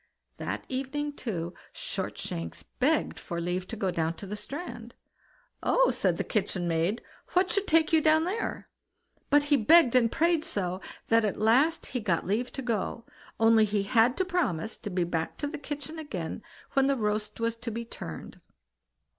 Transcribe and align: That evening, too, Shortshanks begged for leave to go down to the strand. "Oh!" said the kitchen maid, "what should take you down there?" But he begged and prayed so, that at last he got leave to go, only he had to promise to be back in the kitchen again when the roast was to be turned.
That 0.37 0.65
evening, 0.67 1.13
too, 1.13 1.53
Shortshanks 1.73 2.63
begged 2.79 3.19
for 3.19 3.39
leave 3.39 3.67
to 3.67 3.75
go 3.75 3.91
down 3.91 4.15
to 4.15 4.25
the 4.25 4.35
strand. 4.35 4.95
"Oh!" 5.61 5.91
said 5.91 6.17
the 6.17 6.23
kitchen 6.23 6.67
maid, 6.67 7.03
"what 7.33 7.51
should 7.51 7.67
take 7.67 7.93
you 7.93 8.01
down 8.01 8.23
there?" 8.23 8.67
But 9.29 9.43
he 9.53 9.57
begged 9.57 9.95
and 9.95 10.11
prayed 10.11 10.43
so, 10.43 10.81
that 11.09 11.23
at 11.23 11.37
last 11.37 11.85
he 11.85 11.99
got 11.99 12.25
leave 12.25 12.51
to 12.53 12.63
go, 12.63 13.05
only 13.39 13.63
he 13.63 13.83
had 13.83 14.17
to 14.17 14.25
promise 14.25 14.75
to 14.79 14.89
be 14.89 15.03
back 15.03 15.43
in 15.43 15.51
the 15.51 15.59
kitchen 15.59 15.99
again 15.99 16.41
when 16.73 16.87
the 16.87 16.97
roast 16.97 17.39
was 17.39 17.55
to 17.57 17.69
be 17.69 17.85
turned. 17.85 18.41